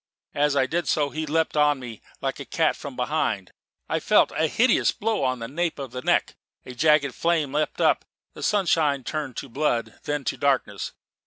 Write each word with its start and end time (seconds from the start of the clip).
As 0.33 0.55
I 0.55 0.65
did 0.65 0.87
so, 0.87 1.11
he 1.11 1.27
leapt 1.27 1.55
on 1.55 1.79
me 1.79 2.01
like 2.21 2.39
a 2.39 2.45
cat 2.45 2.75
from 2.75 2.95
behind. 2.95 3.51
I 3.87 3.99
felt 3.99 4.31
a 4.31 4.47
hideous 4.47 4.91
blow 4.91 5.23
on 5.23 5.37
the 5.37 5.47
nape 5.47 5.77
of 5.77 5.91
the 5.91 6.01
neck: 6.01 6.33
a 6.65 6.73
jagged 6.73 7.13
flame 7.13 7.51
leapt 7.53 7.79
up: 7.79 8.03
the 8.33 8.41
sunshine 8.41 9.03
turned 9.03 9.37
to 9.37 9.47
blood 9.47 9.99
then 10.05 10.23
to 10.23 10.37
darkness. 10.37 10.93